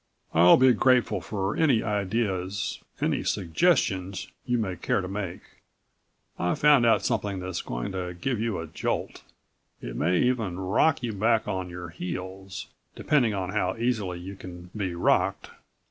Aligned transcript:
"I'll 0.33 0.57
be 0.57 0.73
grateful 0.73 1.21
for 1.21 1.55
any 1.55 1.83
ideas, 1.83 2.81
any 3.01 3.23
suggestions 3.23 4.29
you 4.47 4.57
may 4.57 4.75
care 4.75 4.99
to 4.99 5.07
make. 5.07 5.41
I've 6.39 6.57
found 6.57 6.87
out 6.87 7.05
something 7.05 7.37
that's 7.37 7.61
going 7.61 7.91
to 7.91 8.15
give 8.19 8.39
you 8.39 8.57
a 8.57 8.65
jolt. 8.65 9.21
It 9.79 9.95
may 9.95 10.17
even 10.17 10.59
rock 10.59 11.03
you 11.03 11.13
back 11.13 11.47
on 11.47 11.69
your 11.69 11.89
heels, 11.89 12.65
depending 12.95 13.35
on 13.35 13.49
how 13.51 13.77
easily 13.77 14.17
you 14.19 14.35
can 14.35 14.71
be 14.75 14.95
rocked. 14.95 15.51